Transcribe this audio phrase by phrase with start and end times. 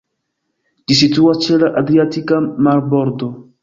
[0.87, 3.35] Ĝi situas ĉe la Adriatika marbordo.